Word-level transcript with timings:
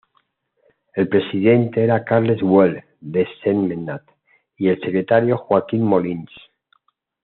El 0.95 1.09
presidente 1.09 1.83
era 1.83 2.03
Carles 2.03 2.41
Güell 2.41 2.83
de 3.01 3.27
Sentmenat 3.43 4.01
y 4.57 4.69
el 4.69 4.79
secretario 4.79 5.37
Joaquim 5.37 5.83
Molins. 5.83 6.31